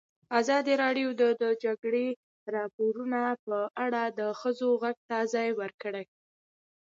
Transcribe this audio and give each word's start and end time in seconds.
ازادي 0.39 0.73
راډیو 0.83 1.09
د 1.21 1.23
د 1.41 1.43
جګړې 1.63 2.07
راپورونه 2.55 3.21
په 3.45 3.57
اړه 3.85 4.03
د 4.19 4.21
ښځو 4.39 4.69
غږ 4.83 4.97
ته 5.09 5.17
ځای 5.33 5.49
ورکړی. 5.61 6.05